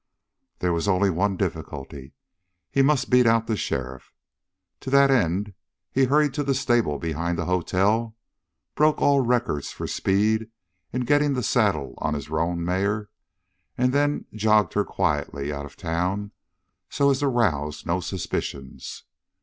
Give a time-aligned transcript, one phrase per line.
[0.57, 2.13] There was only one difficulty.
[2.71, 4.15] He must beat out the sheriff.
[4.79, 5.53] To that end
[5.91, 8.15] he hurried to the stable behind the hotel,
[8.73, 10.49] broke all records for speed
[10.91, 13.09] in getting the saddle on his roan mare,
[13.77, 16.31] and then jogged her quietly out of town
[16.89, 19.03] so as to rouse no suspicions.